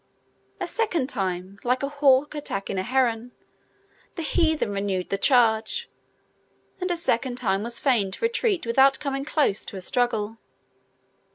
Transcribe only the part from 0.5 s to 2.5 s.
A second time, like a hawk